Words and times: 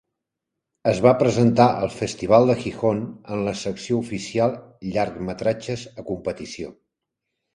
Es 0.91 0.99
va 1.05 1.11
presentar 1.17 1.67
al 1.81 1.91
Festival 1.95 2.47
de 2.51 2.55
Gijón 2.63 3.03
en 3.35 3.43
la 3.49 3.53
secció 3.63 3.99
oficial 4.05 4.57
llargmetratges 4.95 5.83
a 6.05 6.09
competició. 6.11 6.73